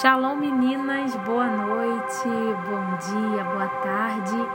Shalom 0.00 0.36
meninas, 0.36 1.14
boa 1.16 1.46
noite, 1.46 2.24
bom 2.24 2.96
dia, 2.96 3.44
boa 3.44 3.68
tarde. 3.68 4.48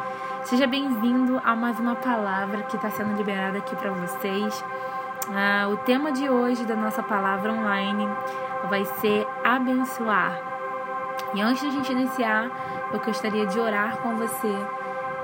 Seja 0.44 0.66
bem-vindo 0.66 1.40
a 1.44 1.56
mais 1.56 1.80
uma 1.80 1.96
palavra 1.96 2.64
que 2.64 2.76
está 2.76 2.90
sendo 2.90 3.16
liberada 3.16 3.60
aqui 3.60 3.76
para 3.76 3.92
vocês. 3.92 4.66
Ah, 5.30 5.68
o 5.70 5.78
tema 5.78 6.12
de 6.12 6.28
hoje 6.28 6.66
da 6.66 6.76
nossa 6.76 7.04
palavra 7.04 7.54
online 7.54 8.10
vai 8.68 8.84
ser 8.84 9.28
abençoar. 9.44 10.40
E 11.36 11.42
antes 11.42 11.62
de 11.62 11.68
a 11.68 11.72
gente 11.72 11.92
iniciar, 11.92 12.50
eu 12.92 13.00
gostaria 13.00 13.46
de 13.46 13.60
orar 13.60 13.98
com 13.98 14.16
você 14.16 14.56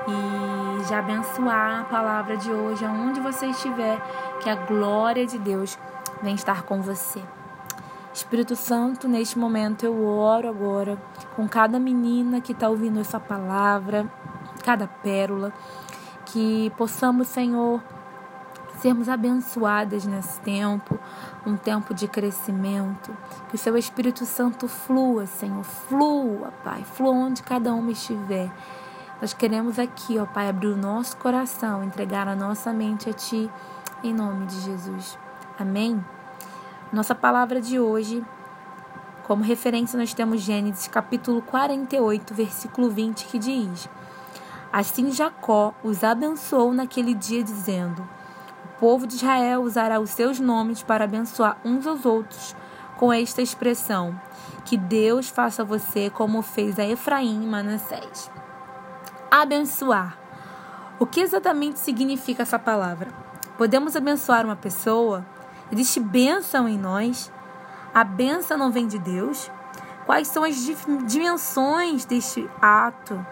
e 0.07 0.83
já 0.83 0.99
abençoar 0.99 1.81
a 1.81 1.83
palavra 1.85 2.37
de 2.37 2.51
hoje, 2.51 2.85
aonde 2.85 3.19
você 3.19 3.47
estiver, 3.47 3.99
que 4.41 4.49
a 4.49 4.55
glória 4.55 5.25
de 5.25 5.39
Deus 5.39 5.77
venha 6.21 6.35
estar 6.35 6.61
com 6.61 6.83
você. 6.83 7.23
Espírito 8.13 8.55
Santo, 8.55 9.07
neste 9.07 9.39
momento 9.39 9.83
eu 9.83 10.05
oro 10.05 10.47
agora 10.47 11.01
com 11.35 11.47
cada 11.47 11.79
menina 11.79 12.39
que 12.39 12.51
está 12.51 12.69
ouvindo 12.69 12.99
essa 12.99 13.19
palavra, 13.19 14.07
cada 14.63 14.87
pérola, 14.87 15.51
que 16.25 16.71
possamos, 16.77 17.27
Senhor, 17.27 17.81
sermos 18.77 19.09
abençoadas 19.09 20.05
nesse 20.05 20.39
tempo, 20.41 20.99
um 21.45 21.57
tempo 21.57 21.93
de 21.93 22.07
crescimento, 22.07 23.15
que 23.49 23.55
o 23.55 23.57
Seu 23.57 23.75
Espírito 23.75 24.25
Santo 24.25 24.67
flua, 24.67 25.25
Senhor, 25.25 25.63
flua, 25.63 26.53
Pai, 26.63 26.83
flua 26.83 27.13
onde 27.13 27.41
cada 27.41 27.73
uma 27.73 27.91
estiver. 27.91 28.51
Nós 29.19 29.33
queremos 29.33 29.79
aqui, 29.79 30.19
ó 30.19 30.25
Pai, 30.25 30.49
abrir 30.49 30.67
o 30.67 30.77
nosso 30.77 31.17
coração, 31.17 31.83
entregar 31.83 32.27
a 32.27 32.35
nossa 32.35 32.71
mente 32.71 33.09
a 33.09 33.13
Ti, 33.13 33.49
em 34.03 34.13
nome 34.13 34.45
de 34.45 34.59
Jesus. 34.61 35.17
Amém? 35.57 36.03
Nossa 36.93 37.15
palavra 37.15 37.59
de 37.59 37.79
hoje, 37.79 38.23
como 39.23 39.43
referência, 39.43 39.97
nós 39.97 40.13
temos 40.13 40.41
Gênesis 40.41 40.87
capítulo 40.87 41.41
48, 41.41 42.35
versículo 42.35 42.87
20, 42.87 43.25
que 43.25 43.39
diz: 43.39 43.89
Assim 44.71 45.11
Jacó 45.11 45.73
os 45.83 46.03
abençoou 46.03 46.71
naquele 46.71 47.15
dia, 47.15 47.43
dizendo: 47.43 48.07
O 48.63 48.79
povo 48.79 49.07
de 49.07 49.15
Israel 49.15 49.63
usará 49.63 49.99
os 49.99 50.11
seus 50.11 50.39
nomes 50.39 50.83
para 50.83 51.05
abençoar 51.05 51.57
uns 51.65 51.87
aos 51.87 52.05
outros, 52.05 52.55
com 52.95 53.11
esta 53.11 53.41
expressão: 53.41 54.13
Que 54.63 54.77
Deus 54.77 55.27
faça 55.27 55.63
você 55.63 56.11
como 56.11 56.43
fez 56.43 56.77
a 56.77 56.85
Efraim 56.85 57.43
e 57.43 57.47
Manassés. 57.47 58.29
Abençoar. 59.31 60.15
O 60.99 61.07
que 61.07 61.21
exatamente 61.21 61.79
significa 61.79 62.43
essa 62.43 62.59
palavra? 62.59 63.07
Podemos 63.57 63.95
abençoar 63.95 64.45
uma 64.45 64.55
pessoa 64.55 65.25
Existe 65.73 65.99
bênção 65.99 66.69
em 66.69 66.77
nós? 66.77 67.31
A 67.91 68.03
bênção 68.03 68.59
não 68.59 68.71
vem 68.71 68.85
de 68.85 68.99
Deus? 68.99 69.49
Quais 70.05 70.27
são 70.27 70.43
as 70.43 70.55
dimensões 71.07 72.05
deste 72.05 72.47
ato? 72.61 73.25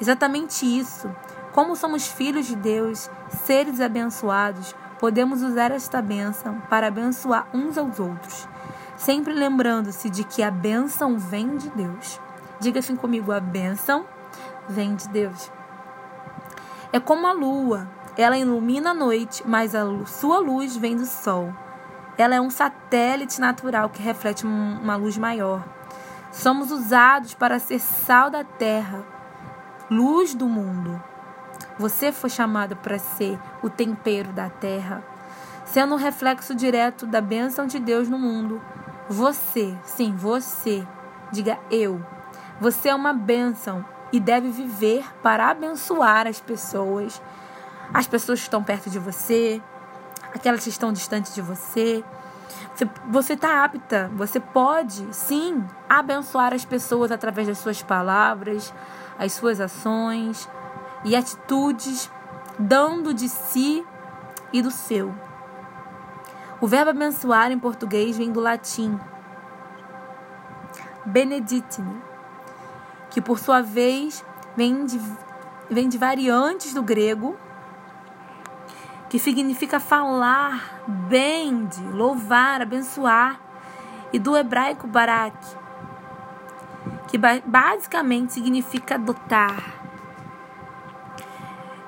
Exatamente 0.00 0.64
isso. 0.64 1.14
Como 1.52 1.76
somos 1.76 2.06
filhos 2.06 2.46
de 2.46 2.56
Deus, 2.56 3.10
seres 3.44 3.78
abençoados, 3.78 4.74
podemos 4.98 5.42
usar 5.42 5.70
esta 5.70 6.00
bênção 6.00 6.62
para 6.70 6.86
abençoar 6.86 7.46
uns 7.52 7.76
aos 7.76 8.00
outros, 8.00 8.48
sempre 8.96 9.34
lembrando-se 9.34 10.08
de 10.08 10.24
que 10.24 10.42
a 10.42 10.50
bênção 10.50 11.18
vem 11.18 11.58
de 11.58 11.68
Deus. 11.68 12.18
Diga 12.58 12.78
assim 12.78 12.96
comigo: 12.96 13.30
a 13.32 13.38
bênção 13.38 14.06
vem 14.66 14.94
de 14.94 15.06
Deus. 15.10 15.52
É 16.90 16.98
como 16.98 17.26
a 17.26 17.32
lua, 17.32 17.86
ela 18.16 18.38
ilumina 18.38 18.92
a 18.92 18.94
noite, 18.94 19.42
mas 19.46 19.74
a 19.74 19.84
sua 20.06 20.38
luz 20.38 20.74
vem 20.74 20.96
do 20.96 21.04
sol. 21.04 21.52
Ela 22.16 22.34
é 22.34 22.40
um 22.40 22.50
satélite 22.50 23.40
natural 23.40 23.88
que 23.88 24.02
reflete 24.02 24.46
uma 24.46 24.96
luz 24.96 25.16
maior. 25.16 25.64
Somos 26.30 26.70
usados 26.70 27.34
para 27.34 27.58
ser 27.58 27.78
sal 27.78 28.30
da 28.30 28.44
terra, 28.44 29.04
luz 29.90 30.34
do 30.34 30.46
mundo. 30.46 31.02
Você 31.78 32.12
foi 32.12 32.30
chamado 32.30 32.76
para 32.76 32.98
ser 32.98 33.38
o 33.62 33.68
tempero 33.68 34.32
da 34.32 34.48
terra, 34.48 35.02
sendo 35.64 35.94
um 35.94 35.98
reflexo 35.98 36.54
direto 36.54 37.06
da 37.06 37.20
bênção 37.20 37.66
de 37.66 37.78
Deus 37.78 38.08
no 38.08 38.18
mundo. 38.18 38.62
Você, 39.08 39.76
sim, 39.84 40.14
você, 40.14 40.86
diga 41.30 41.58
eu. 41.70 42.04
Você 42.60 42.90
é 42.90 42.94
uma 42.94 43.12
bênção 43.12 43.84
e 44.12 44.20
deve 44.20 44.50
viver 44.50 45.04
para 45.22 45.50
abençoar 45.50 46.26
as 46.26 46.40
pessoas. 46.40 47.20
As 47.92 48.06
pessoas 48.06 48.40
que 48.40 48.46
estão 48.46 48.62
perto 48.62 48.88
de 48.88 48.98
você, 48.98 49.60
aquelas 50.34 50.64
que 50.64 50.70
estão 50.70 50.92
distantes 50.92 51.34
de 51.34 51.40
você. 51.40 52.04
Você 53.10 53.34
está 53.34 53.64
apta, 53.64 54.10
você 54.14 54.40
pode 54.40 55.06
sim 55.14 55.64
abençoar 55.88 56.54
as 56.54 56.64
pessoas 56.64 57.12
através 57.12 57.46
das 57.46 57.58
suas 57.58 57.82
palavras, 57.82 58.72
as 59.18 59.32
suas 59.32 59.60
ações 59.60 60.48
e 61.04 61.14
atitudes, 61.14 62.10
dando 62.58 63.12
de 63.12 63.28
si 63.28 63.84
e 64.52 64.62
do 64.62 64.70
seu. 64.70 65.14
O 66.60 66.66
verbo 66.66 66.90
abençoar 66.90 67.50
em 67.50 67.58
português 67.58 68.16
vem 68.16 68.30
do 68.32 68.40
latim 68.40 68.98
beneditine, 71.04 72.00
que 73.10 73.20
por 73.20 73.38
sua 73.38 73.60
vez 73.60 74.24
vem 74.56 74.86
de, 74.86 75.00
vem 75.68 75.88
de 75.88 75.98
variantes 75.98 76.72
do 76.72 76.82
grego 76.82 77.36
que 79.12 79.18
significa 79.18 79.78
falar 79.78 80.80
bem, 80.88 81.66
de 81.66 81.82
louvar, 81.82 82.62
abençoar, 82.62 83.38
e 84.10 84.18
do 84.18 84.34
hebraico 84.34 84.86
barak, 84.86 85.36
que 87.08 87.18
basicamente 87.18 88.32
significa 88.32 88.98
dotar 88.98 89.82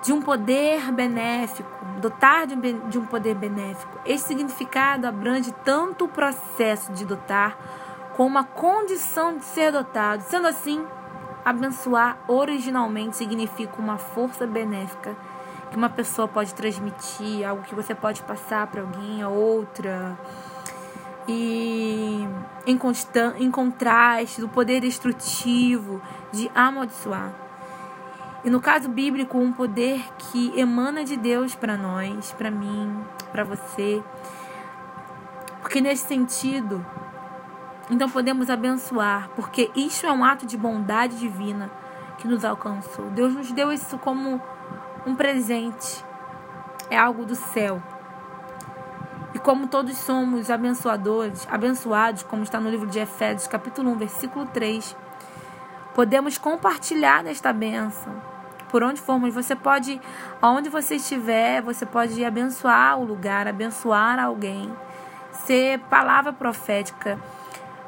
de 0.02 0.12
um 0.12 0.20
poder 0.20 0.92
benéfico, 0.92 1.70
dotar 1.98 2.46
de 2.46 2.54
um, 2.54 2.88
de 2.90 3.00
poder 3.00 3.34
benéfico. 3.34 3.98
Esse 4.04 4.26
significado 4.26 5.06
abrange 5.06 5.50
tanto 5.64 6.04
o 6.04 6.08
processo 6.08 6.92
de 6.92 7.06
dotar 7.06 7.56
como 8.18 8.36
a 8.36 8.44
condição 8.44 9.38
de 9.38 9.46
ser 9.46 9.72
dotado. 9.72 10.20
Sendo 10.24 10.46
assim, 10.46 10.84
abençoar 11.42 12.18
originalmente 12.28 13.16
significa 13.16 13.80
uma 13.80 13.96
força 13.96 14.46
benéfica 14.46 15.16
que 15.70 15.76
uma 15.76 15.88
pessoa 15.88 16.28
pode 16.28 16.54
transmitir, 16.54 17.46
algo 17.48 17.62
que 17.62 17.74
você 17.74 17.94
pode 17.94 18.22
passar 18.22 18.66
para 18.66 18.80
alguém, 18.80 19.22
a 19.22 19.28
outra. 19.28 20.18
E 21.26 22.26
em, 22.66 22.78
em 23.38 23.50
contraste 23.50 24.40
do 24.40 24.48
poder 24.48 24.80
destrutivo 24.80 26.00
de 26.32 26.50
amaldiçoar. 26.54 27.32
E 28.44 28.50
no 28.50 28.60
caso 28.60 28.90
bíblico, 28.90 29.38
um 29.38 29.52
poder 29.52 30.04
que 30.18 30.52
emana 30.58 31.02
de 31.02 31.16
Deus 31.16 31.54
para 31.54 31.78
nós, 31.78 32.32
para 32.32 32.50
mim, 32.50 33.02
para 33.32 33.42
você. 33.42 34.02
Porque 35.62 35.80
nesse 35.80 36.06
sentido, 36.06 36.84
então 37.90 38.08
podemos 38.08 38.50
abençoar, 38.50 39.30
porque 39.34 39.70
isso 39.74 40.06
é 40.06 40.12
um 40.12 40.22
ato 40.22 40.44
de 40.44 40.58
bondade 40.58 41.18
divina 41.18 41.70
que 42.18 42.28
nos 42.28 42.44
alcançou. 42.44 43.06
Deus 43.10 43.32
nos 43.32 43.50
deu 43.50 43.72
isso 43.72 43.96
como 43.98 44.42
um 45.06 45.14
presente, 45.14 46.04
é 46.90 46.96
algo 46.96 47.24
do 47.24 47.34
céu. 47.34 47.82
E 49.34 49.38
como 49.38 49.66
todos 49.66 49.96
somos 49.98 50.50
abençoadores, 50.50 51.46
abençoados, 51.50 52.22
como 52.22 52.42
está 52.42 52.60
no 52.60 52.70
livro 52.70 52.86
de 52.86 53.00
Efésios, 53.00 53.46
capítulo 53.46 53.90
1, 53.90 53.98
versículo 53.98 54.46
3, 54.46 54.96
podemos 55.94 56.38
compartilhar 56.38 57.24
desta 57.24 57.52
bênção. 57.52 58.12
Por 58.70 58.82
onde 58.82 59.00
formos, 59.00 59.34
você 59.34 59.54
pode, 59.54 60.00
aonde 60.40 60.68
você 60.68 60.96
estiver, 60.96 61.62
você 61.62 61.84
pode 61.84 62.24
abençoar 62.24 62.98
o 62.98 63.04
lugar, 63.04 63.46
abençoar 63.46 64.18
alguém, 64.18 64.72
ser 65.32 65.78
palavra 65.90 66.32
profética. 66.32 67.18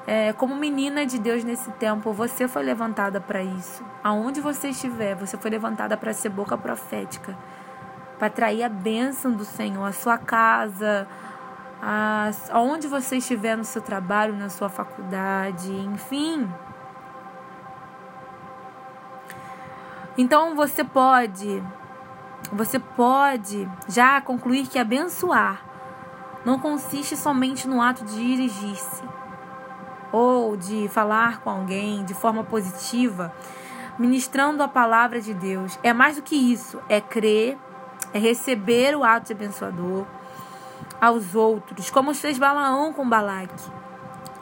É, 0.07 0.33
como 0.33 0.55
menina 0.55 1.05
de 1.05 1.19
Deus 1.19 1.43
nesse 1.43 1.69
tempo, 1.73 2.13
você 2.13 2.47
foi 2.47 2.63
levantada 2.63 3.21
para 3.21 3.43
isso. 3.43 3.85
Aonde 4.05 4.41
você 4.41 4.69
estiver, 4.69 5.17
você 5.17 5.37
foi 5.37 5.51
levantada 5.51 5.97
para 5.97 6.13
ser 6.13 6.29
boca 6.29 6.57
profética, 6.57 7.37
para 8.17 8.31
trair 8.31 8.63
a 8.63 8.69
bênção 8.69 9.33
do 9.33 9.45
Senhor, 9.45 9.85
a 9.85 9.93
sua 9.93 10.17
casa, 10.17 11.09
a, 11.83 12.31
aonde 12.51 12.87
você 12.87 13.17
estiver 13.17 13.57
no 13.57 13.65
seu 13.65 13.83
trabalho, 13.83 14.37
na 14.37 14.49
sua 14.49 14.69
faculdade, 14.69 15.73
enfim. 15.73 16.49
Então 20.17 20.55
você 20.55 20.85
pode, 20.85 21.61
você 22.53 22.79
pode 22.79 23.69
já 23.89 24.21
concluir 24.21 24.69
que 24.69 24.79
abençoar 24.79 25.65
não 26.45 26.61
consiste 26.61 27.17
somente 27.17 27.67
no 27.67 27.83
ato 27.83 28.05
de 28.05 28.15
dirigir-se 28.15 29.03
ou 30.17 30.57
de 30.57 30.89
falar 30.89 31.41
com 31.41 31.51
alguém 31.51 32.03
de 32.03 32.15
forma 32.15 32.43
positiva, 32.43 33.35
ministrando 33.99 34.63
a 34.63 34.69
palavra 34.69 35.21
de 35.21 35.35
Deus. 35.35 35.79
É 35.83 35.93
mais 35.93 36.17
do 36.17 36.23
que 36.23 36.35
isso, 36.35 36.81
é 36.89 37.03
crer, 37.03 37.59
é 38.15 38.19
receber 38.19 38.97
o 38.97 39.05
ato 39.05 39.33
abençoador 39.33 40.07
aos 40.99 41.35
outros, 41.35 41.91
como 41.91 42.15
fez 42.15 42.39
Balaão 42.39 42.95
com 42.95 43.07
Balaque. 43.07 43.71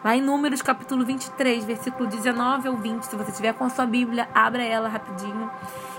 Lá 0.04 0.14
em 0.14 0.20
Números 0.20 0.62
capítulo 0.62 1.04
23, 1.04 1.64
versículo 1.64 2.08
19 2.08 2.68
ao 2.68 2.76
20, 2.76 3.02
se 3.02 3.16
você 3.16 3.32
tiver 3.32 3.54
com 3.54 3.64
a 3.64 3.70
sua 3.70 3.86
Bíblia, 3.86 4.28
abra 4.32 4.62
ela 4.62 4.88
rapidinho, 4.88 5.50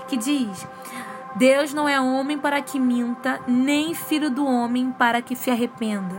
que 0.08 0.16
diz: 0.16 0.66
Deus 1.34 1.74
não 1.74 1.86
é 1.86 2.00
homem 2.00 2.38
para 2.38 2.62
que 2.62 2.78
minta, 2.78 3.40
nem 3.46 3.92
filho 3.92 4.30
do 4.30 4.46
homem 4.46 4.90
para 4.90 5.20
que 5.20 5.36
se 5.36 5.50
arrependa. 5.50 6.14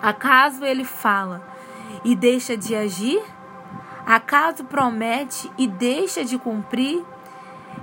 Acaso 0.00 0.64
ele 0.64 0.84
fala 0.84 1.53
e 2.04 2.14
deixa 2.14 2.56
de 2.56 2.74
agir? 2.74 3.22
Acaso 4.06 4.64
promete 4.64 5.50
e 5.56 5.66
deixa 5.66 6.24
de 6.24 6.38
cumprir? 6.38 7.04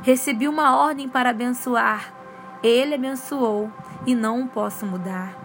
Recebi 0.01 0.47
uma 0.47 0.77
ordem 0.77 1.07
para 1.07 1.29
abençoar. 1.29 2.13
Ele 2.63 2.95
abençoou 2.95 3.71
e 4.05 4.15
não 4.15 4.47
posso 4.47 4.85
mudar. 4.85 5.35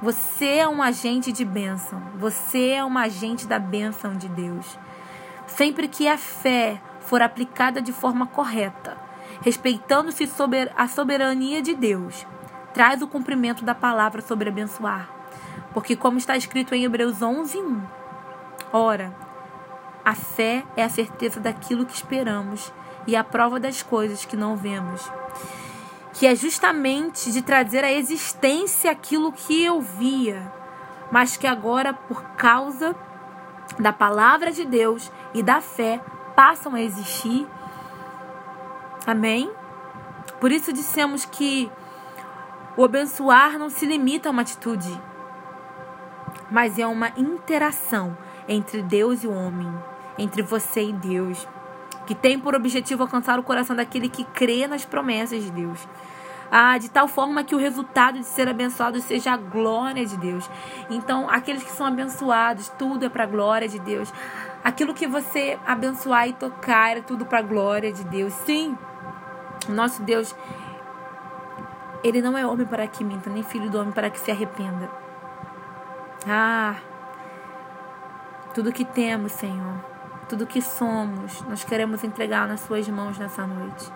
Você 0.00 0.58
é 0.58 0.68
um 0.68 0.82
agente 0.82 1.32
de 1.32 1.44
bênção. 1.44 2.02
Você 2.16 2.70
é 2.70 2.84
um 2.84 2.98
agente 2.98 3.46
da 3.46 3.58
bênção 3.58 4.14
de 4.14 4.28
Deus. 4.28 4.78
Sempre 5.46 5.88
que 5.88 6.06
a 6.08 6.18
fé 6.18 6.80
for 7.00 7.22
aplicada 7.22 7.80
de 7.80 7.92
forma 7.92 8.26
correta, 8.26 8.96
respeitando-se 9.40 10.28
a 10.76 10.88
soberania 10.88 11.62
de 11.62 11.74
Deus, 11.74 12.26
traz 12.74 13.00
o 13.00 13.08
cumprimento 13.08 13.64
da 13.64 13.74
palavra 13.74 14.20
sobre 14.20 14.48
abençoar. 14.48 15.08
Porque, 15.72 15.96
como 15.96 16.18
está 16.18 16.36
escrito 16.36 16.74
em 16.74 16.84
Hebreus 16.84 17.22
11, 17.22 17.58
1, 17.58 17.82
ora, 18.76 19.14
a 20.04 20.14
fé 20.14 20.64
é 20.76 20.84
a 20.84 20.88
certeza 20.88 21.40
daquilo 21.40 21.86
que 21.86 21.94
esperamos 21.94 22.72
e 23.06 23.16
a 23.16 23.24
prova 23.24 23.58
das 23.58 23.82
coisas 23.82 24.24
que 24.24 24.36
não 24.36 24.56
vemos 24.56 25.10
que 26.18 26.26
é 26.26 26.34
justamente 26.34 27.30
de 27.30 27.42
trazer 27.42 27.84
à 27.84 27.92
existência 27.92 28.90
aquilo 28.90 29.30
que 29.30 29.62
eu 29.62 29.82
via, 29.82 30.50
mas 31.12 31.36
que 31.36 31.46
agora, 31.46 31.92
por 31.92 32.22
causa 32.36 32.96
da 33.78 33.92
palavra 33.92 34.50
de 34.50 34.64
Deus 34.64 35.12
e 35.34 35.42
da 35.42 35.60
fé, 35.60 36.00
passam 36.34 36.74
a 36.74 36.80
existir. 36.80 37.46
Amém? 39.06 39.52
Por 40.40 40.50
isso 40.50 40.72
dissemos 40.72 41.26
que 41.26 41.70
o 42.78 42.84
abençoar 42.84 43.58
não 43.58 43.68
se 43.68 43.84
limita 43.84 44.30
a 44.30 44.32
uma 44.32 44.40
atitude, 44.40 44.98
mas 46.50 46.78
é 46.78 46.86
uma 46.86 47.12
interação 47.18 48.16
entre 48.48 48.82
Deus 48.82 49.24
e 49.24 49.26
o 49.26 49.32
homem, 49.32 49.72
entre 50.18 50.42
você 50.42 50.84
e 50.84 50.92
Deus 50.92 51.46
que 52.06 52.14
tem 52.14 52.38
por 52.38 52.54
objetivo 52.54 53.02
alcançar 53.02 53.38
o 53.38 53.42
coração 53.42 53.74
daquele 53.74 54.08
que 54.08 54.24
crê 54.24 54.66
nas 54.66 54.84
promessas 54.84 55.42
de 55.42 55.50
Deus. 55.50 55.86
Ah, 56.50 56.78
de 56.78 56.88
tal 56.88 57.08
forma 57.08 57.42
que 57.42 57.56
o 57.56 57.58
resultado 57.58 58.20
de 58.20 58.24
ser 58.24 58.48
abençoado 58.48 59.00
seja 59.00 59.32
a 59.32 59.36
glória 59.36 60.06
de 60.06 60.16
Deus. 60.16 60.48
Então, 60.88 61.28
aqueles 61.28 61.64
que 61.64 61.72
são 61.72 61.84
abençoados, 61.84 62.68
tudo 62.78 63.04
é 63.04 63.08
para 63.08 63.24
a 63.24 63.26
glória 63.26 63.68
de 63.68 63.80
Deus. 63.80 64.12
Aquilo 64.62 64.94
que 64.94 65.08
você 65.08 65.58
abençoar 65.66 66.28
e 66.28 66.32
tocar 66.32 66.96
é 66.96 67.00
tudo 67.00 67.26
para 67.26 67.40
a 67.40 67.42
glória 67.42 67.92
de 67.92 68.04
Deus. 68.04 68.32
Sim, 68.32 68.78
nosso 69.68 70.04
Deus, 70.04 70.36
ele 72.04 72.22
não 72.22 72.38
é 72.38 72.46
homem 72.46 72.66
para 72.66 72.86
que 72.86 73.02
minta, 73.02 73.28
nem 73.28 73.42
filho 73.42 73.68
do 73.68 73.80
homem 73.80 73.92
para 73.92 74.08
que 74.08 74.20
se 74.20 74.30
arrependa. 74.30 74.88
Ah, 76.28 76.76
tudo 78.56 78.72
que 78.72 78.86
temos, 78.86 79.32
Senhor, 79.32 79.84
tudo 80.30 80.46
que 80.46 80.62
somos, 80.62 81.42
nós 81.42 81.62
queremos 81.62 82.02
entregar 82.02 82.48
nas 82.48 82.60
Suas 82.60 82.88
mãos 82.88 83.18
nessa 83.18 83.46
noite. 83.46 83.92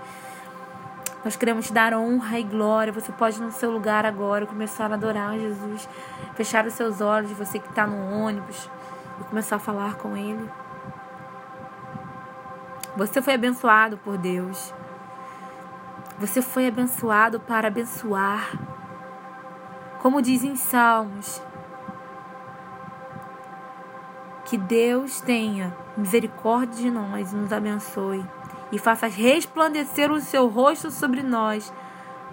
Nós 1.24 1.34
queremos 1.34 1.68
te 1.68 1.72
dar 1.72 1.94
honra 1.94 2.38
e 2.38 2.42
glória. 2.42 2.92
Você 2.92 3.10
pode 3.10 3.40
no 3.40 3.50
seu 3.50 3.70
lugar 3.70 4.04
agora 4.04 4.44
começar 4.44 4.92
a 4.92 4.96
adorar 4.96 5.38
Jesus. 5.38 5.88
Fechar 6.34 6.66
os 6.66 6.74
seus 6.74 7.00
olhos, 7.00 7.30
você 7.32 7.58
que 7.58 7.70
está 7.70 7.86
no 7.86 8.12
ônibus, 8.12 8.70
e 9.18 9.24
começar 9.24 9.56
a 9.56 9.58
falar 9.58 9.94
com 9.94 10.14
Ele. 10.14 10.46
Você 12.98 13.22
foi 13.22 13.32
abençoado 13.32 13.96
por 13.96 14.18
Deus. 14.18 14.74
Você 16.18 16.42
foi 16.42 16.68
abençoado 16.68 17.40
para 17.40 17.68
abençoar. 17.68 18.52
Como 20.00 20.20
diz 20.20 20.44
em 20.44 20.54
Salmos, 20.54 21.40
que 24.50 24.58
Deus 24.58 25.20
tenha 25.20 25.72
misericórdia 25.96 26.82
de 26.82 26.90
nós 26.90 27.32
e 27.32 27.36
nos 27.36 27.52
abençoe 27.52 28.26
e 28.72 28.80
faça 28.80 29.06
resplandecer 29.06 30.10
o 30.10 30.20
seu 30.20 30.48
rosto 30.48 30.90
sobre 30.90 31.22
nós, 31.22 31.72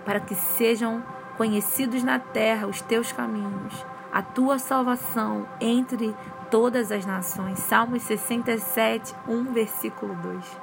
para 0.03 0.19
que 0.19 0.33
sejam 0.33 1.03
conhecidos 1.37 2.03
na 2.03 2.17
terra 2.17 2.65
os 2.65 2.81
teus 2.81 3.11
caminhos, 3.11 3.85
a 4.11 4.23
tua 4.23 4.57
salvação 4.57 5.47
entre 5.61 6.15
todas 6.49 6.91
as 6.91 7.05
nações. 7.05 7.59
Salmos 7.59 8.01
67, 8.01 9.13
1, 9.27 9.53
versículo 9.53 10.15
2. 10.15 10.59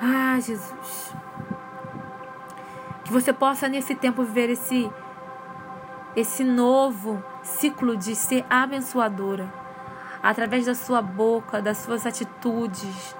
Ah, 0.00 0.40
Jesus. 0.40 1.14
Que 3.04 3.12
você 3.12 3.30
possa 3.30 3.68
nesse 3.68 3.94
tempo 3.94 4.24
viver 4.24 4.48
esse 4.48 4.90
esse 6.16 6.44
novo 6.44 7.22
ciclo 7.42 7.96
de 7.96 8.14
ser 8.14 8.44
abençoadora, 8.50 9.52
através 10.22 10.66
da 10.66 10.74
sua 10.74 11.00
boca, 11.00 11.62
das 11.62 11.78
suas 11.78 12.04
atitudes, 12.06 13.16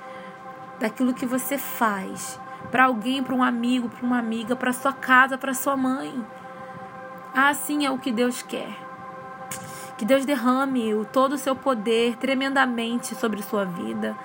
daquilo 0.79 1.15
que 1.15 1.27
você 1.27 1.57
faz 1.57 2.41
para 2.71 2.85
alguém, 2.85 3.23
para 3.23 3.35
um 3.35 3.43
amigo, 3.43 3.89
para 3.89 4.05
uma 4.05 4.19
amiga, 4.19 4.55
para 4.55 4.73
sua 4.73 4.93
casa, 4.93 5.39
para 5.39 5.55
sua 5.55 5.77
mãe. 5.77 6.25
Assim 7.35 7.87
é 7.87 7.91
o 7.91 7.99
que 7.99 8.13
Deus 8.13 8.43
quer. 8.43 8.77
Que 9.97 10.05
Deus 10.05 10.25
derrame 10.25 10.95
o, 10.95 11.05
todo 11.05 11.35
o 11.35 11.39
seu 11.39 11.55
poder 11.55 12.17
tremendamente 12.17 13.15
sobre 13.15 13.43
sua 13.43 13.65
vida, 13.65 14.17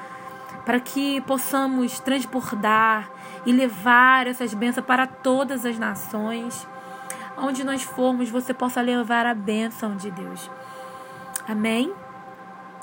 para 0.66 0.80
que 0.80 1.22
possamos 1.22 2.00
transbordar 2.00 3.10
e 3.46 3.52
levar 3.52 4.26
essas 4.26 4.54
bênçãos 4.54 4.86
para 4.86 5.06
todas 5.06 5.66
as 5.66 5.78
nações. 5.78 6.68
Onde 7.38 7.64
nós 7.64 7.84
formos, 7.84 8.30
você 8.30 8.54
possa 8.54 8.82
levar 8.82 9.26
a 9.26 9.34
bênção 9.34 9.96
de 9.96 10.10
Deus. 10.12 10.50
Amém? 11.48 11.94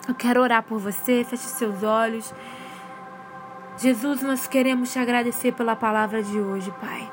Eu 0.07 0.15
quero 0.15 0.41
orar 0.41 0.63
por 0.63 0.79
você, 0.79 1.25
feche 1.25 1.45
seus 1.45 1.83
olhos. 1.83 2.35
Jesus, 3.79 4.23
nós 4.23 4.47
queremos 4.47 4.93
te 4.93 4.99
agradecer 4.99 5.53
pela 5.53 5.75
palavra 5.75 6.23
de 6.23 6.39
hoje, 6.39 6.73
Pai. 6.81 7.11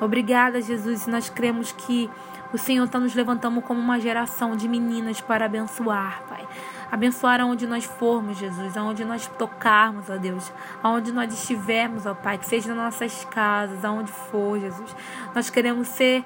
Obrigada, 0.00 0.60
Jesus. 0.60 1.06
Nós 1.06 1.30
cremos 1.30 1.70
que 1.70 2.10
o 2.52 2.58
Senhor 2.58 2.84
está 2.84 2.98
nos 2.98 3.14
levantando 3.14 3.60
como 3.60 3.80
uma 3.80 3.98
geração 3.98 4.56
de 4.56 4.68
meninas 4.68 5.20
para 5.20 5.46
abençoar, 5.46 6.22
Pai. 6.28 6.46
Abençoar 6.90 7.40
aonde 7.40 7.66
nós 7.66 7.84
formos, 7.84 8.38
Jesus, 8.38 8.76
aonde 8.76 9.04
nós 9.04 9.26
tocarmos, 9.26 10.08
ó 10.08 10.16
Deus, 10.16 10.52
aonde 10.82 11.12
nós 11.12 11.32
estivermos, 11.32 12.06
ó 12.06 12.14
Pai, 12.14 12.38
que 12.38 12.46
seja 12.46 12.74
nas 12.74 12.84
nossas 12.84 13.24
casas, 13.24 13.84
aonde 13.84 14.12
for, 14.12 14.58
Jesus. 14.60 14.94
Nós 15.34 15.50
queremos 15.50 15.88
ser 15.88 16.24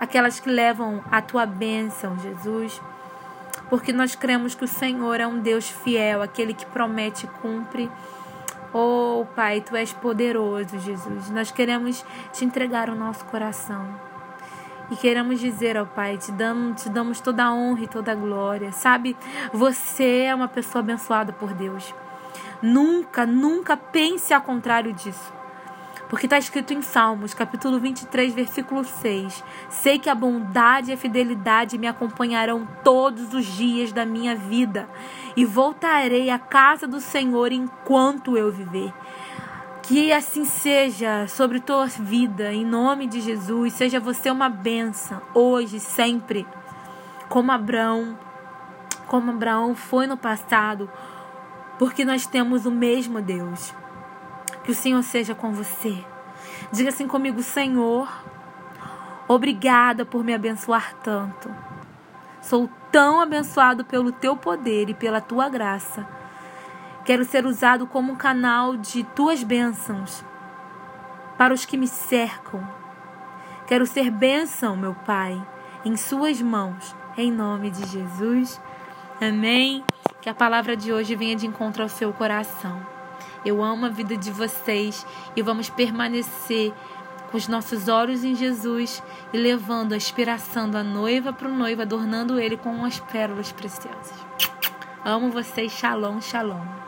aquelas 0.00 0.40
que 0.40 0.48
levam 0.48 1.02
a 1.10 1.20
tua 1.20 1.46
bênção, 1.46 2.18
Jesus 2.18 2.80
porque 3.68 3.92
nós 3.92 4.14
cremos 4.14 4.54
que 4.54 4.64
o 4.64 4.68
Senhor 4.68 5.20
é 5.20 5.26
um 5.26 5.40
Deus 5.40 5.68
fiel, 5.68 6.22
aquele 6.22 6.54
que 6.54 6.66
promete 6.66 7.26
e 7.26 7.28
cumpre. 7.40 7.90
Oh, 8.72 9.26
Pai, 9.34 9.60
tu 9.60 9.76
és 9.76 9.92
poderoso, 9.92 10.78
Jesus. 10.78 11.30
Nós 11.30 11.50
queremos 11.50 12.04
te 12.32 12.44
entregar 12.44 12.88
o 12.88 12.94
nosso 12.94 13.24
coração. 13.26 13.86
E 14.90 14.96
queremos 14.96 15.38
dizer 15.38 15.76
ao 15.76 15.86
Pai, 15.86 16.16
te 16.16 16.32
damos, 16.32 16.82
te 16.82 16.88
damos 16.88 17.20
toda 17.20 17.44
a 17.44 17.52
honra 17.52 17.84
e 17.84 17.88
toda 17.88 18.12
a 18.12 18.14
glória. 18.14 18.72
Sabe, 18.72 19.16
você 19.52 20.22
é 20.22 20.34
uma 20.34 20.48
pessoa 20.48 20.80
abençoada 20.80 21.32
por 21.32 21.52
Deus. 21.52 21.94
Nunca, 22.62 23.26
nunca 23.26 23.76
pense 23.76 24.32
ao 24.32 24.40
contrário 24.40 24.92
disso. 24.92 25.37
Porque 26.08 26.24
está 26.24 26.38
escrito 26.38 26.72
em 26.72 26.80
Salmos, 26.80 27.34
capítulo 27.34 27.78
23, 27.78 28.32
versículo 28.32 28.82
6: 28.82 29.44
Sei 29.68 29.98
que 29.98 30.08
a 30.08 30.14
bondade 30.14 30.90
e 30.90 30.94
a 30.94 30.96
fidelidade 30.96 31.76
me 31.76 31.86
acompanharão 31.86 32.66
todos 32.82 33.34
os 33.34 33.44
dias 33.44 33.92
da 33.92 34.06
minha 34.06 34.34
vida, 34.34 34.88
e 35.36 35.44
voltarei 35.44 36.30
à 36.30 36.38
casa 36.38 36.86
do 36.86 36.98
Senhor 36.98 37.52
enquanto 37.52 38.38
eu 38.38 38.50
viver. 38.50 38.92
Que 39.82 40.10
assim 40.12 40.44
seja 40.44 41.26
sobre 41.28 41.60
tua 41.60 41.86
vida, 41.86 42.52
em 42.52 42.64
nome 42.64 43.06
de 43.06 43.20
Jesus. 43.20 43.74
Seja 43.74 44.00
você 44.00 44.30
uma 44.30 44.48
benção, 44.48 45.20
hoje, 45.34 45.78
sempre. 45.78 46.46
Como 47.28 47.52
Abraão, 47.52 48.18
como 49.06 49.30
Abraão 49.30 49.74
foi 49.74 50.06
no 50.06 50.16
passado, 50.16 50.90
porque 51.78 52.02
nós 52.02 52.26
temos 52.26 52.64
o 52.64 52.70
mesmo 52.70 53.20
Deus. 53.20 53.74
Que 54.68 54.72
o 54.72 54.74
Senhor 54.74 55.02
seja 55.02 55.34
com 55.34 55.50
você. 55.50 55.96
Diga 56.70 56.90
assim 56.90 57.08
comigo, 57.08 57.42
Senhor, 57.42 58.06
obrigada 59.26 60.04
por 60.04 60.22
me 60.22 60.34
abençoar 60.34 60.92
tanto. 61.02 61.50
Sou 62.42 62.68
tão 62.92 63.18
abençoado 63.18 63.82
pelo 63.86 64.12
teu 64.12 64.36
poder 64.36 64.90
e 64.90 64.94
pela 64.94 65.22
tua 65.22 65.48
graça. 65.48 66.06
Quero 67.02 67.24
ser 67.24 67.46
usado 67.46 67.86
como 67.86 68.12
um 68.12 68.16
canal 68.16 68.76
de 68.76 69.04
tuas 69.04 69.42
bênçãos 69.42 70.22
para 71.38 71.54
os 71.54 71.64
que 71.64 71.78
me 71.78 71.88
cercam. 71.88 72.62
Quero 73.66 73.86
ser 73.86 74.10
bênção, 74.10 74.76
meu 74.76 74.94
Pai, 74.94 75.42
em 75.82 75.96
suas 75.96 76.42
mãos, 76.42 76.94
em 77.16 77.32
nome 77.32 77.70
de 77.70 77.88
Jesus. 77.88 78.60
Amém. 79.18 79.82
Que 80.20 80.28
a 80.28 80.34
palavra 80.34 80.76
de 80.76 80.92
hoje 80.92 81.16
venha 81.16 81.36
de 81.36 81.46
encontro 81.46 81.82
ao 81.82 81.88
seu 81.88 82.12
coração. 82.12 82.97
Eu 83.44 83.62
amo 83.62 83.86
a 83.86 83.88
vida 83.88 84.16
de 84.16 84.30
vocês 84.30 85.06
e 85.36 85.42
vamos 85.42 85.70
permanecer 85.70 86.72
com 87.30 87.36
os 87.36 87.46
nossos 87.46 87.88
olhos 87.88 88.24
em 88.24 88.34
Jesus 88.34 89.02
e 89.32 89.38
levando 89.38 89.92
a 89.92 89.96
inspiração 89.96 90.68
da 90.68 90.82
noiva 90.82 91.32
para 91.32 91.48
o 91.48 91.56
noivo, 91.56 91.82
adornando 91.82 92.40
ele 92.40 92.56
com 92.56 92.84
as 92.84 92.98
pérolas 93.00 93.52
preciosas. 93.52 94.26
Amo 95.04 95.30
vocês. 95.30 95.72
Shalom, 95.72 96.20
shalom. 96.20 96.87